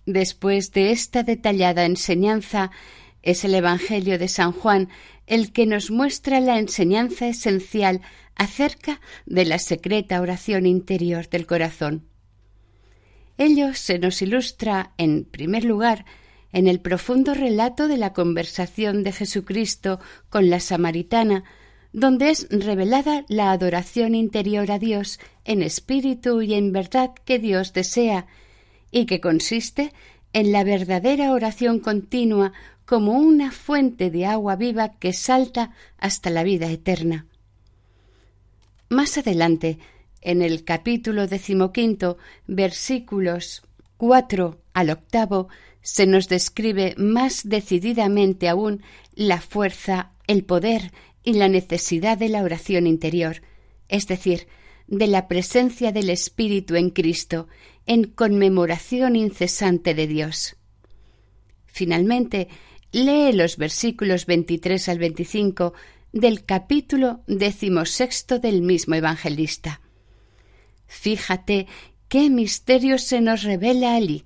Después 0.05 0.71
de 0.71 0.91
esta 0.91 1.23
detallada 1.23 1.85
enseñanza, 1.85 2.71
es 3.21 3.45
el 3.45 3.53
Evangelio 3.53 4.17
de 4.17 4.27
San 4.27 4.51
Juan 4.51 4.89
el 5.27 5.53
que 5.53 5.65
nos 5.65 5.91
muestra 5.91 6.39
la 6.39 6.57
enseñanza 6.57 7.27
esencial 7.27 8.01
acerca 8.35 8.99
de 9.25 9.45
la 9.45 9.59
secreta 9.59 10.19
oración 10.21 10.65
interior 10.65 11.29
del 11.29 11.45
corazón. 11.45 12.07
Ello 13.37 13.73
se 13.73 13.99
nos 13.99 14.21
ilustra, 14.21 14.93
en 14.97 15.25
primer 15.25 15.63
lugar, 15.63 16.05
en 16.51 16.67
el 16.67 16.79
profundo 16.79 17.33
relato 17.33 17.87
de 17.87 17.97
la 17.97 18.13
conversación 18.13 19.03
de 19.03 19.11
Jesucristo 19.11 19.99
con 20.29 20.49
la 20.49 20.59
samaritana, 20.59 21.43
donde 21.93 22.29
es 22.29 22.47
revelada 22.49 23.25
la 23.27 23.51
adoración 23.51 24.15
interior 24.15 24.71
a 24.71 24.79
Dios 24.79 25.19
en 25.45 25.61
espíritu 25.61 26.41
y 26.41 26.53
en 26.53 26.71
verdad 26.71 27.11
que 27.25 27.39
Dios 27.39 27.73
desea, 27.73 28.27
y 28.91 29.05
que 29.05 29.21
consiste 29.21 29.93
en 30.33 30.51
la 30.51 30.63
verdadera 30.63 31.31
oración 31.31 31.79
continua 31.79 32.53
como 32.85 33.13
una 33.13 33.51
fuente 33.51 34.09
de 34.09 34.25
agua 34.25 34.55
viva 34.55 34.93
que 34.99 35.13
salta 35.13 35.71
hasta 35.97 36.29
la 36.29 36.43
vida 36.43 36.69
eterna. 36.69 37.25
Más 38.89 39.17
adelante, 39.17 39.79
en 40.21 40.41
el 40.41 40.63
capítulo 40.63 41.27
decimoquinto, 41.27 42.17
versículos 42.47 43.63
cuatro 43.97 44.61
al 44.73 44.89
octavo, 44.89 45.47
se 45.81 46.05
nos 46.05 46.27
describe 46.27 46.95
más 46.97 47.41
decididamente 47.45 48.49
aún 48.49 48.83
la 49.15 49.41
fuerza, 49.41 50.11
el 50.27 50.43
poder 50.43 50.91
y 51.23 51.33
la 51.33 51.47
necesidad 51.47 52.17
de 52.17 52.29
la 52.29 52.43
oración 52.43 52.87
interior, 52.87 53.41
es 53.87 54.07
decir, 54.07 54.47
de 54.91 55.07
la 55.07 55.29
presencia 55.29 55.93
del 55.93 56.09
Espíritu 56.09 56.75
en 56.75 56.89
Cristo, 56.89 57.47
en 57.87 58.03
conmemoración 58.03 59.15
incesante 59.15 59.95
de 59.95 60.05
Dios. 60.05 60.57
Finalmente, 61.65 62.49
lee 62.91 63.31
los 63.31 63.55
versículos 63.55 64.25
23 64.25 64.89
al 64.89 64.99
25 64.99 65.73
del 66.11 66.43
capítulo 66.43 67.21
decimosexto 67.25 68.39
del 68.39 68.61
mismo 68.61 68.95
evangelista. 68.95 69.79
Fíjate 70.87 71.67
qué 72.09 72.29
misterio 72.29 72.97
se 72.97 73.21
nos 73.21 73.43
revela 73.43 73.95
allí. 73.95 74.25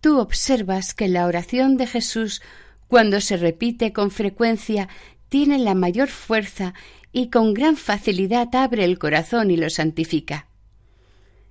Tú 0.00 0.20
observas 0.20 0.94
que 0.94 1.08
la 1.08 1.26
oración 1.26 1.76
de 1.76 1.88
Jesús, 1.88 2.42
cuando 2.86 3.20
se 3.20 3.36
repite 3.36 3.92
con 3.92 4.12
frecuencia, 4.12 4.88
tiene 5.28 5.58
la 5.58 5.74
mayor 5.74 6.08
fuerza 6.08 6.74
y 7.12 7.28
con 7.28 7.54
gran 7.54 7.76
facilidad 7.76 8.48
abre 8.54 8.84
el 8.84 8.98
corazón 8.98 9.50
y 9.50 9.56
lo 9.56 9.70
santifica. 9.70 10.48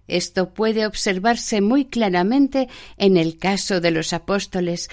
Esto 0.07 0.53
puede 0.53 0.85
observarse 0.85 1.61
muy 1.61 1.85
claramente 1.85 2.67
en 2.97 3.15
el 3.15 3.37
caso 3.37 3.79
de 3.79 3.91
los 3.91 4.11
apóstoles, 4.13 4.89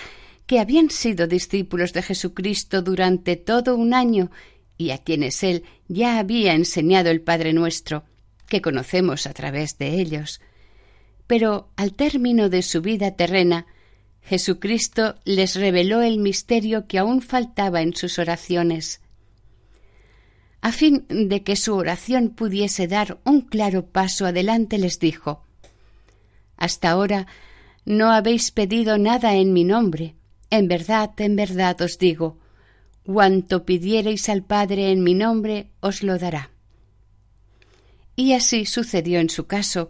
que 0.47 0.61
habían 0.61 0.91
sido 0.91 1.27
discípulos 1.27 1.93
de 1.93 2.03
Jesucristo 2.03 2.83
durante 2.83 3.37
todo 3.37 3.75
un 3.77 3.95
año 3.95 4.31
y 4.77 4.91
a 4.91 4.99
quienes 4.99 5.43
él 5.43 5.65
ya 5.89 6.19
había 6.19 6.55
enseñado 6.55 7.11
el 7.11 7.21
Padre 7.21 7.53
nuestro, 7.53 8.05
que 8.49 8.63
conocemos 8.63 9.27
a 9.27 9.35
través 9.35 9.77
de 9.77 10.01
ellos. 10.01 10.41
Pero 11.27 11.69
al 11.77 11.95
término 11.95 12.49
de 12.49 12.63
su 12.63 12.81
vida 12.81 13.17
terrena, 13.17 13.67
Jesucristo 14.23 15.17
les 15.25 15.57
reveló 15.57 16.01
el 16.01 16.19
misterio 16.19 16.87
que 16.87 16.99
aún 16.99 17.23
faltaba 17.23 17.83
en 17.83 17.95
sus 17.95 18.19
oraciones. 18.19 19.01
A 20.61 20.73
fin 20.73 21.07
de 21.09 21.43
que 21.43 21.57
su 21.57 21.75
oración 21.75 22.31
pudiese 22.31 22.88
dar 22.88 23.19
un 23.25 23.43
claro 23.43 23.87
paso 23.87 24.27
adelante, 24.27 24.79
les 24.79 24.99
dijo 24.99 25.45
Hasta 26.57 26.91
ahora 26.91 27.27
no 27.85 28.11
habéis 28.12 28.50
pedido 28.50 28.99
nada 28.99 29.35
en 29.35 29.53
mi 29.53 29.65
nombre. 29.65 30.15
En 30.50 30.69
verdad, 30.69 31.11
en 31.19 31.37
verdad 31.37 31.81
os 31.81 31.99
digo, 31.99 32.38
cuanto 33.03 33.65
pidiereis 33.65 34.29
al 34.29 34.43
Padre 34.45 34.91
en 34.91 35.03
mi 35.03 35.15
nombre, 35.15 35.71
os 35.81 36.03
lo 36.03 36.19
dará. 36.19 36.50
Y 38.17 38.35
así 38.35 38.67
sucedió 38.67 39.21
en 39.21 39.31
su 39.31 39.47
caso, 39.47 39.88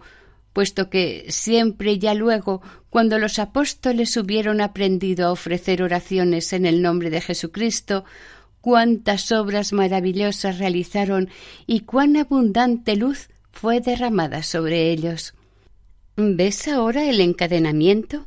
puesto 0.53 0.91
que 0.91 1.27
siempre 1.31 1.99
ya 1.99 2.15
luego, 2.15 2.62
cuando 2.90 3.19
los 3.19 3.40
apóstoles 3.40 4.16
hubieron 4.16 4.61
aprendido 4.61 5.27
a 5.27 5.33
ofrecer 5.33 5.83
oraciones 5.83 6.53
en 6.53 6.66
el 6.66 6.83
nombre 6.83 7.11
de 7.11 7.21
Jesucristo, 7.21 8.05
cuántas 8.61 9.33
obras 9.33 9.73
maravillosas 9.73 10.59
realizaron 10.59 11.29
y 11.66 11.81
cuán 11.81 12.16
abundante 12.16 12.97
luz 12.97 13.29
fue 13.51 13.81
derramada 13.81 14.42
sobre 14.42 14.90
ellos. 14.90 15.35
¿Ves 16.16 16.68
ahora 16.68 17.09
el 17.09 17.21
encadenamiento? 17.21 18.27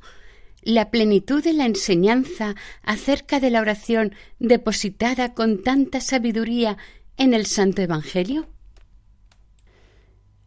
La 0.62 0.92
plenitud 0.92 1.44
de 1.44 1.54
la 1.54 1.66
enseñanza 1.66 2.56
acerca 2.84 3.40
de 3.40 3.50
la 3.50 3.62
oración 3.62 4.14
depositada 4.40 5.34
con 5.34 5.64
tanta 5.64 6.00
sabiduría 6.02 6.78
en 7.18 7.34
el 7.34 7.46
Santo 7.46 7.82
Evangelio? 7.82 8.48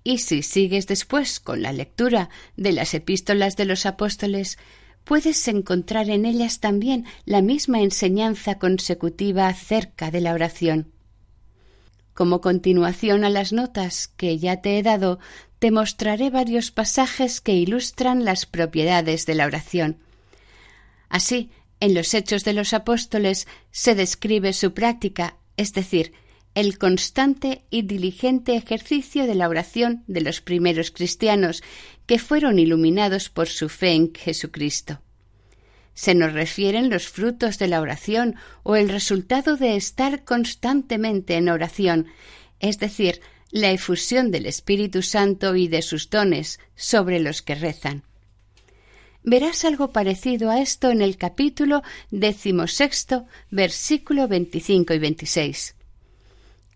Y 0.04 0.18
si 0.18 0.42
sigues 0.42 0.86
después 0.86 1.40
con 1.40 1.62
la 1.62 1.72
lectura 1.72 2.28
de 2.56 2.72
las 2.72 2.94
epístolas 2.94 3.56
de 3.56 3.64
los 3.64 3.86
apóstoles, 3.86 4.58
puedes 5.04 5.46
encontrar 5.48 6.10
en 6.10 6.24
ellas 6.24 6.60
también 6.60 7.06
la 7.24 7.42
misma 7.42 7.80
enseñanza 7.80 8.58
consecutiva 8.58 9.48
acerca 9.48 10.10
de 10.10 10.20
la 10.20 10.32
oración. 10.32 10.92
Como 12.14 12.40
continuación 12.40 13.24
a 13.24 13.30
las 13.30 13.52
notas 13.52 14.08
que 14.08 14.38
ya 14.38 14.60
te 14.60 14.78
he 14.78 14.82
dado, 14.82 15.18
te 15.58 15.70
mostraré 15.70 16.30
varios 16.30 16.70
pasajes 16.70 17.40
que 17.40 17.54
ilustran 17.54 18.24
las 18.24 18.46
propiedades 18.46 19.26
de 19.26 19.34
la 19.34 19.46
oración. 19.46 19.98
Así, 21.08 21.50
en 21.80 21.94
los 21.94 22.14
Hechos 22.14 22.44
de 22.44 22.52
los 22.52 22.72
Apóstoles 22.72 23.46
se 23.70 23.94
describe 23.94 24.52
su 24.52 24.74
práctica, 24.74 25.36
es 25.56 25.72
decir, 25.72 26.12
el 26.54 26.78
constante 26.78 27.64
y 27.70 27.82
diligente 27.82 28.54
ejercicio 28.56 29.26
de 29.26 29.34
la 29.34 29.48
oración 29.48 30.04
de 30.06 30.20
los 30.20 30.40
primeros 30.40 30.90
cristianos 30.90 31.62
que 32.06 32.18
fueron 32.18 32.58
iluminados 32.58 33.28
por 33.28 33.48
su 33.48 33.68
fe 33.68 33.92
en 33.92 34.14
Jesucristo. 34.14 35.00
Se 35.94 36.14
nos 36.14 36.32
refieren 36.32 36.90
los 36.90 37.08
frutos 37.08 37.58
de 37.58 37.68
la 37.68 37.80
oración 37.80 38.36
o 38.62 38.76
el 38.76 38.88
resultado 38.88 39.56
de 39.56 39.76
estar 39.76 40.24
constantemente 40.24 41.34
en 41.34 41.48
oración, 41.48 42.06
es 42.60 42.78
decir, 42.78 43.20
la 43.50 43.70
efusión 43.70 44.30
del 44.32 44.46
Espíritu 44.46 45.02
Santo 45.02 45.54
y 45.54 45.68
de 45.68 45.82
sus 45.82 46.10
dones 46.10 46.58
sobre 46.74 47.20
los 47.20 47.42
que 47.42 47.54
rezan. 47.54 48.02
Verás 49.22 49.64
algo 49.64 49.90
parecido 49.92 50.50
a 50.50 50.60
esto 50.60 50.90
en 50.90 51.00
el 51.00 51.16
capítulo 51.16 51.82
decimosexto, 52.10 53.26
versículo 53.50 54.28
25 54.28 54.92
y 54.92 54.98
26. 54.98 55.76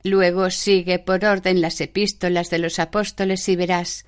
Luego 0.02 0.50
sigue 0.50 0.98
por 0.98 1.24
orden 1.24 1.60
las 1.60 1.80
epístolas 1.80 2.50
de 2.50 2.58
los 2.58 2.78
apóstoles 2.78 3.48
y 3.48 3.56
verás, 3.56 4.06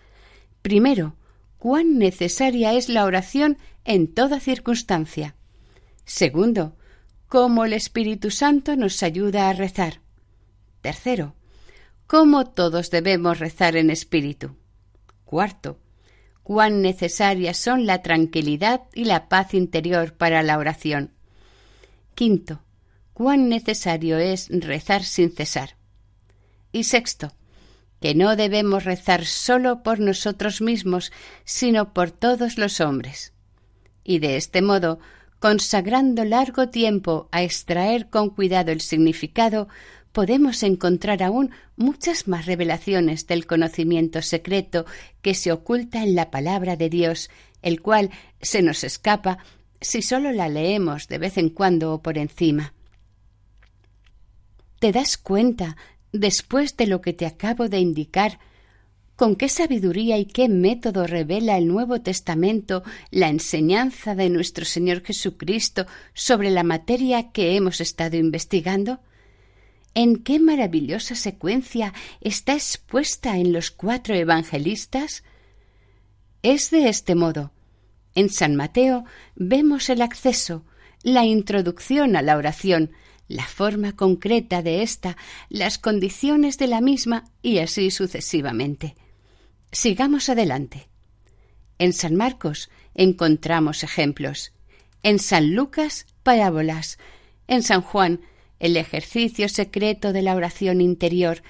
primero, 0.62 1.16
cuán 1.58 1.98
necesaria 1.98 2.72
es 2.74 2.88
la 2.88 3.04
oración 3.04 3.58
en 3.84 4.12
toda 4.12 4.40
circunstancia. 4.40 5.34
Segundo, 6.04 6.76
cómo 7.26 7.64
el 7.64 7.72
Espíritu 7.72 8.30
Santo 8.30 8.76
nos 8.76 9.02
ayuda 9.02 9.48
a 9.48 9.52
rezar. 9.52 10.00
Tercero, 10.80 11.34
cómo 12.06 12.46
todos 12.46 12.90
debemos 12.90 13.38
rezar 13.38 13.76
en 13.76 13.90
espíritu. 13.90 14.56
Cuarto, 15.24 15.78
cuán 16.42 16.82
necesarias 16.82 17.56
son 17.56 17.86
la 17.86 18.02
tranquilidad 18.02 18.82
y 18.94 19.04
la 19.04 19.28
paz 19.28 19.54
interior 19.54 20.14
para 20.14 20.42
la 20.42 20.58
oración. 20.58 21.12
Quinto, 22.14 22.62
cuán 23.12 23.48
necesario 23.48 24.18
es 24.18 24.48
rezar 24.50 25.04
sin 25.04 25.30
cesar. 25.30 25.79
Y 26.72 26.84
sexto, 26.84 27.32
que 28.00 28.14
no 28.14 28.36
debemos 28.36 28.84
rezar 28.84 29.26
solo 29.26 29.82
por 29.82 30.00
nosotros 30.00 30.60
mismos, 30.60 31.12
sino 31.44 31.92
por 31.92 32.10
todos 32.10 32.58
los 32.58 32.80
hombres. 32.80 33.32
Y 34.04 34.18
de 34.18 34.36
este 34.36 34.62
modo, 34.62 34.98
consagrando 35.38 36.24
largo 36.24 36.68
tiempo 36.68 37.28
a 37.32 37.42
extraer 37.42 38.08
con 38.08 38.30
cuidado 38.30 38.72
el 38.72 38.80
significado, 38.80 39.68
podemos 40.12 40.62
encontrar 40.62 41.22
aún 41.22 41.50
muchas 41.76 42.26
más 42.26 42.46
revelaciones 42.46 43.26
del 43.26 43.46
conocimiento 43.46 44.22
secreto 44.22 44.86
que 45.22 45.34
se 45.34 45.52
oculta 45.52 46.02
en 46.02 46.14
la 46.14 46.30
palabra 46.30 46.76
de 46.76 46.88
Dios, 46.88 47.30
el 47.62 47.80
cual 47.80 48.10
se 48.40 48.62
nos 48.62 48.82
escapa 48.82 49.38
si 49.80 50.02
solo 50.02 50.32
la 50.32 50.48
leemos 50.48 51.08
de 51.08 51.18
vez 51.18 51.38
en 51.38 51.50
cuando 51.50 51.94
o 51.94 52.02
por 52.02 52.18
encima. 52.18 52.74
¿Te 54.78 54.92
das 54.92 55.16
cuenta 55.18 55.76
después 56.12 56.76
de 56.76 56.86
lo 56.86 57.00
que 57.00 57.12
te 57.12 57.26
acabo 57.26 57.68
de 57.68 57.78
indicar, 57.78 58.38
con 59.20 59.36
qué 59.36 59.50
sabiduría 59.50 60.16
y 60.16 60.24
qué 60.24 60.48
método 60.48 61.06
revela 61.06 61.58
el 61.58 61.68
Nuevo 61.68 62.00
Testamento 62.00 62.82
la 63.10 63.28
enseñanza 63.28 64.14
de 64.14 64.30
nuestro 64.30 64.64
Señor 64.64 65.02
Jesucristo 65.04 65.86
sobre 66.14 66.50
la 66.50 66.62
materia 66.62 67.30
que 67.30 67.54
hemos 67.54 67.82
estado 67.82 68.16
investigando? 68.16 69.00
¿En 69.94 70.22
qué 70.22 70.38
maravillosa 70.38 71.14
secuencia 71.14 71.92
está 72.22 72.54
expuesta 72.54 73.36
en 73.36 73.52
los 73.52 73.70
cuatro 73.70 74.14
evangelistas? 74.14 75.22
Es 76.42 76.70
de 76.70 76.88
este 76.88 77.14
modo. 77.14 77.52
En 78.14 78.30
San 78.30 78.56
Mateo 78.56 79.04
vemos 79.34 79.90
el 79.90 80.00
acceso, 80.00 80.64
la 81.02 81.26
introducción 81.26 82.16
a 82.16 82.22
la 82.22 82.38
oración, 82.38 82.92
la 83.30 83.46
forma 83.46 83.92
concreta 83.92 84.60
de 84.60 84.82
ésta, 84.82 85.16
las 85.48 85.78
condiciones 85.78 86.58
de 86.58 86.66
la 86.66 86.80
misma 86.80 87.30
y 87.42 87.58
así 87.58 87.92
sucesivamente. 87.92 88.96
Sigamos 89.70 90.28
adelante. 90.28 90.88
En 91.78 91.92
San 91.92 92.16
Marcos 92.16 92.70
encontramos 92.92 93.84
ejemplos. 93.84 94.52
En 95.04 95.20
San 95.20 95.54
Lucas, 95.54 96.06
parábolas. 96.24 96.98
En 97.46 97.62
San 97.62 97.82
Juan, 97.82 98.20
el 98.58 98.76
ejercicio 98.76 99.48
secreto 99.48 100.12
de 100.12 100.22
la 100.22 100.34
oración 100.34 100.80
interior, 100.80 101.44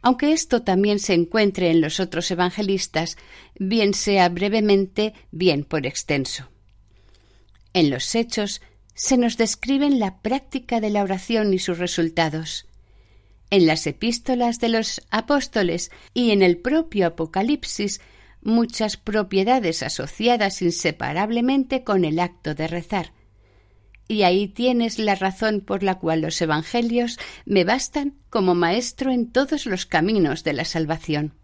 aunque 0.00 0.32
esto 0.32 0.62
también 0.62 0.98
se 0.98 1.12
encuentre 1.12 1.70
en 1.70 1.82
los 1.82 2.00
otros 2.00 2.30
evangelistas, 2.30 3.18
bien 3.58 3.92
sea 3.92 4.30
brevemente, 4.30 5.12
bien 5.30 5.64
por 5.64 5.86
extenso. 5.86 6.48
En 7.74 7.90
los 7.90 8.14
hechos 8.14 8.62
se 8.98 9.16
nos 9.16 9.36
describen 9.36 10.00
la 10.00 10.18
práctica 10.18 10.80
de 10.80 10.90
la 10.90 11.04
oración 11.04 11.54
y 11.54 11.60
sus 11.60 11.78
resultados. 11.78 12.66
En 13.48 13.64
las 13.64 13.86
epístolas 13.86 14.58
de 14.58 14.70
los 14.70 15.00
apóstoles 15.10 15.92
y 16.14 16.32
en 16.32 16.42
el 16.42 16.58
propio 16.58 17.06
Apocalipsis 17.06 18.00
muchas 18.42 18.96
propiedades 18.96 19.84
asociadas 19.84 20.62
inseparablemente 20.62 21.84
con 21.84 22.04
el 22.04 22.18
acto 22.18 22.56
de 22.56 22.66
rezar. 22.66 23.12
Y 24.08 24.24
ahí 24.24 24.48
tienes 24.48 24.98
la 24.98 25.14
razón 25.14 25.60
por 25.60 25.84
la 25.84 26.00
cual 26.00 26.22
los 26.22 26.42
Evangelios 26.42 27.20
me 27.44 27.62
bastan 27.62 28.16
como 28.30 28.56
maestro 28.56 29.12
en 29.12 29.30
todos 29.30 29.66
los 29.66 29.86
caminos 29.86 30.42
de 30.42 30.54
la 30.54 30.64
salvación. 30.64 31.34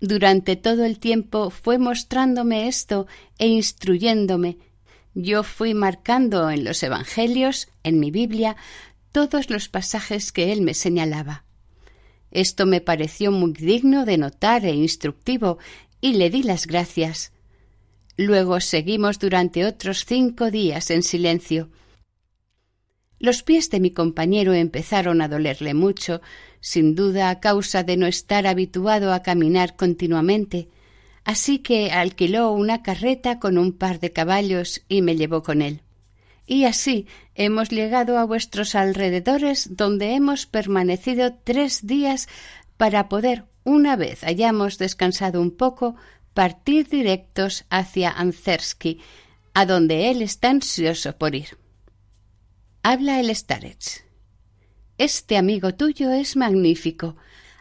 Durante 0.00 0.56
todo 0.56 0.86
el 0.86 0.98
tiempo 0.98 1.50
fue 1.50 1.76
mostrándome 1.76 2.68
esto 2.68 3.06
e 3.38 3.48
instruyéndome. 3.48 4.56
Yo 5.18 5.44
fui 5.44 5.72
marcando 5.72 6.50
en 6.50 6.62
los 6.62 6.82
Evangelios, 6.82 7.68
en 7.82 7.98
mi 8.00 8.10
Biblia, 8.10 8.54
todos 9.12 9.48
los 9.48 9.70
pasajes 9.70 10.30
que 10.30 10.52
él 10.52 10.60
me 10.60 10.74
señalaba. 10.74 11.46
Esto 12.30 12.66
me 12.66 12.82
pareció 12.82 13.32
muy 13.32 13.54
digno 13.54 14.04
de 14.04 14.18
notar 14.18 14.66
e 14.66 14.74
instructivo, 14.74 15.56
y 16.02 16.12
le 16.12 16.28
di 16.28 16.42
las 16.42 16.66
gracias. 16.66 17.32
Luego 18.18 18.60
seguimos 18.60 19.18
durante 19.18 19.64
otros 19.64 20.04
cinco 20.04 20.50
días 20.50 20.90
en 20.90 21.02
silencio. 21.02 21.70
Los 23.18 23.42
pies 23.42 23.70
de 23.70 23.80
mi 23.80 23.92
compañero 23.92 24.52
empezaron 24.52 25.22
a 25.22 25.28
dolerle 25.28 25.72
mucho, 25.72 26.20
sin 26.60 26.94
duda 26.94 27.30
a 27.30 27.40
causa 27.40 27.84
de 27.84 27.96
no 27.96 28.06
estar 28.06 28.46
habituado 28.46 29.14
a 29.14 29.22
caminar 29.22 29.76
continuamente, 29.76 30.68
así 31.26 31.58
que 31.58 31.90
alquiló 31.90 32.52
una 32.52 32.84
carreta 32.84 33.40
con 33.40 33.58
un 33.58 33.72
par 33.72 33.98
de 33.98 34.12
caballos 34.12 34.82
y 34.88 35.02
me 35.02 35.16
llevó 35.16 35.42
con 35.42 35.60
él. 35.60 35.82
Y 36.46 36.64
así 36.66 37.08
hemos 37.34 37.68
llegado 37.70 38.16
a 38.16 38.24
vuestros 38.24 38.76
alrededores 38.76 39.76
donde 39.76 40.14
hemos 40.14 40.46
permanecido 40.46 41.34
tres 41.42 41.84
días 41.84 42.28
para 42.76 43.08
poder, 43.08 43.44
una 43.64 43.96
vez 43.96 44.22
hayamos 44.22 44.78
descansado 44.78 45.42
un 45.42 45.50
poco, 45.50 45.96
partir 46.32 46.88
directos 46.88 47.64
hacia 47.70 48.12
Anzersky, 48.12 49.00
a 49.52 49.66
donde 49.66 50.10
él 50.10 50.22
está 50.22 50.50
ansioso 50.50 51.18
por 51.18 51.34
ir. 51.34 51.58
Habla 52.84 53.18
el 53.18 53.34
Starets. 53.34 54.04
Este 54.96 55.36
amigo 55.36 55.74
tuyo 55.74 56.12
es 56.12 56.36
magnífico. 56.36 57.16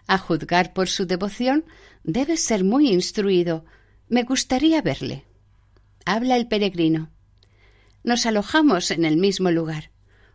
A 0.05 0.19
juzgar 0.19 0.73
por 0.73 0.87
su 0.87 1.07
devoción, 1.07 1.65
debe 2.05 2.37
ser 2.37 2.63
muy 2.63 2.89
instruido. 2.89 3.65
Me 4.07 4.23
gustaría 4.23 4.81
verle. 4.81 5.25
Habla 6.05 6.37
el 6.37 6.47
peregrino. 6.47 7.09
Nos 8.03 8.25
alojamos 8.25 8.91
en 8.91 9.03
el 9.05 9.17
mismo 9.17 9.49
lugar. 9.51 9.89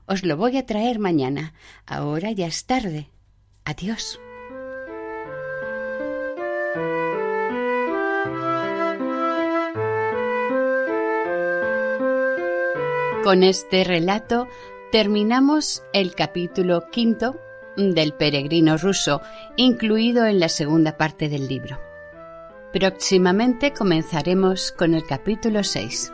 Os 0.07 0.25
lo 0.25 0.37
voy 0.37 0.57
a 0.57 0.67
traer 0.67 0.99
mañana. 0.99 1.55
Ahora 1.87 2.33
ya 2.33 2.47
es 2.49 2.67
tarde. 2.67 3.09
Adiós. 3.65 4.19
Con 13.23 13.45
este 13.45 13.85
relato 13.85 14.49
terminamos 14.91 15.85
el 15.93 16.17
capítulo 16.17 16.91
quinto 16.91 17.39
del 17.81 18.13
peregrino 18.13 18.77
ruso, 18.77 19.23
incluido 19.57 20.27
en 20.27 20.39
la 20.39 20.49
segunda 20.49 20.97
parte 20.97 21.29
del 21.29 21.49
libro. 21.49 21.81
Próximamente 22.73 23.73
comenzaremos 23.73 24.71
con 24.73 24.95
el 24.95 25.05
capítulo 25.05 25.65
6. 25.65 26.13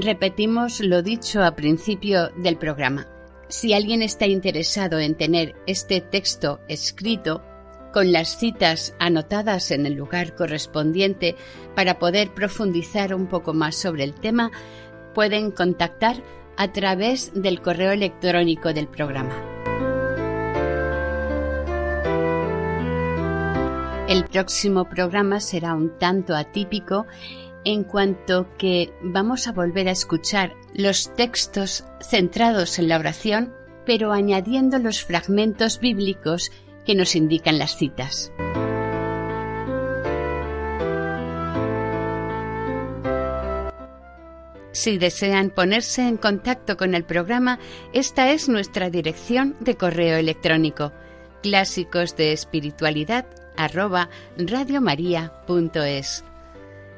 Repetimos 0.00 0.80
lo 0.80 1.02
dicho 1.02 1.42
a 1.44 1.54
principio 1.54 2.30
del 2.36 2.56
programa. 2.56 3.06
Si 3.48 3.74
alguien 3.74 4.00
está 4.00 4.26
interesado 4.26 4.98
en 4.98 5.14
tener 5.14 5.54
este 5.66 6.00
texto 6.00 6.60
escrito 6.68 7.42
con 7.92 8.12
las 8.12 8.38
citas 8.38 8.94
anotadas 8.98 9.70
en 9.70 9.84
el 9.84 9.94
lugar 9.94 10.34
correspondiente 10.34 11.36
para 11.74 11.98
poder 11.98 12.32
profundizar 12.32 13.14
un 13.14 13.26
poco 13.26 13.52
más 13.52 13.76
sobre 13.76 14.04
el 14.04 14.14
tema, 14.14 14.50
pueden 15.14 15.50
contactar 15.50 16.22
a 16.56 16.72
través 16.72 17.32
del 17.34 17.60
correo 17.60 17.92
electrónico 17.92 18.72
del 18.72 18.86
programa. 18.86 19.34
El 24.08 24.24
próximo 24.24 24.86
programa 24.88 25.38
será 25.38 25.74
un 25.74 25.96
tanto 25.98 26.34
atípico 26.34 27.06
en 27.64 27.84
cuanto 27.84 28.48
que 28.58 28.92
vamos 29.02 29.46
a 29.46 29.52
volver 29.52 29.88
a 29.88 29.92
escuchar 29.92 30.54
los 30.74 31.14
textos 31.14 31.84
centrados 32.00 32.78
en 32.78 32.88
la 32.88 32.98
oración, 32.98 33.54
pero 33.86 34.12
añadiendo 34.12 34.78
los 34.78 35.04
fragmentos 35.04 35.78
bíblicos 35.78 36.50
que 36.84 36.94
nos 36.94 37.14
indican 37.14 37.58
las 37.58 37.76
citas. 37.76 38.32
Si 44.80 44.96
desean 44.96 45.50
ponerse 45.50 46.08
en 46.08 46.16
contacto 46.16 46.78
con 46.78 46.94
el 46.94 47.04
programa, 47.04 47.58
esta 47.92 48.30
es 48.30 48.48
nuestra 48.48 48.88
dirección 48.88 49.54
de 49.60 49.76
correo 49.76 50.16
electrónico 50.16 50.90
clásicos 51.42 52.16
de 52.16 52.32
espiritualidad 52.32 53.26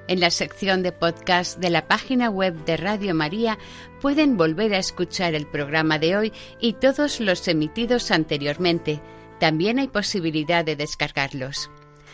en 0.09 0.21
la 0.21 0.31
sección 0.31 0.83
de 0.85 0.93
podcast 0.93 1.59
de 1.59 1.71
la 1.71 1.89
página 1.89 2.31
web 2.31 2.65
de 2.65 2.77
Radio 2.77 3.17
María 3.17 3.59
pueden 4.01 4.37
volver 4.37 4.75
a 4.75 4.79
escuchar 4.79 5.35
el 5.35 5.49
programa 5.49 5.99
de 5.99 6.17
hoy 6.17 6.33
y 6.61 6.75
todos 6.75 7.19
los 7.19 7.49
emitidos 7.49 8.13
anteriormente. 8.13 9.01
También 9.41 9.81
hay 9.81 9.89
posibilidad 9.89 10.65
de 10.65 10.77
descargarlos. 10.77 11.69